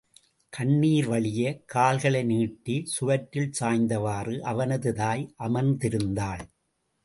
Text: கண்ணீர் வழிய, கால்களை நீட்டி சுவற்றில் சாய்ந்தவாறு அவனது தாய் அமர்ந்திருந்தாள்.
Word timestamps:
கண்ணீர் 0.53 1.07
வழிய, 1.07 1.61
கால்களை 1.65 2.23
நீட்டி 2.23 2.85
சுவற்றில் 2.85 3.51
சாய்ந்தவாறு 3.59 4.39
அவனது 4.39 4.93
தாய் 4.93 5.33
அமர்ந்திருந்தாள். 5.39 6.43